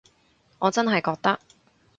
[0.57, 1.39] 我真係覺得